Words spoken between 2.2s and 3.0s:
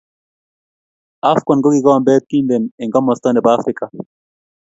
kintee eng